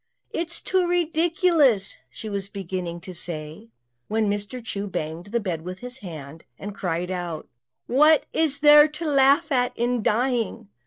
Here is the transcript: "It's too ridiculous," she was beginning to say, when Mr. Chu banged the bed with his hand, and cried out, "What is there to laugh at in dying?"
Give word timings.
"It's 0.31 0.61
too 0.61 0.87
ridiculous," 0.87 1.95
she 2.09 2.27
was 2.27 2.49
beginning 2.49 3.01
to 3.01 3.13
say, 3.13 3.69
when 4.07 4.27
Mr. 4.31 4.65
Chu 4.65 4.87
banged 4.87 5.27
the 5.27 5.39
bed 5.39 5.61
with 5.61 5.77
his 5.81 5.99
hand, 5.99 6.43
and 6.57 6.73
cried 6.73 7.11
out, 7.11 7.47
"What 7.85 8.25
is 8.33 8.61
there 8.61 8.87
to 8.87 9.05
laugh 9.07 9.51
at 9.51 9.77
in 9.77 10.01
dying?" 10.01 10.69